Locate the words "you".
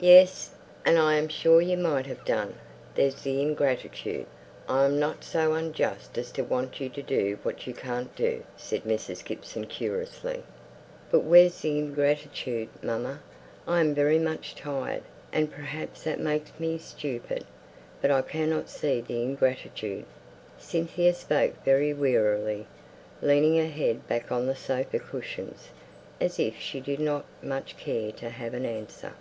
1.60-1.76, 6.80-6.88, 7.68-7.74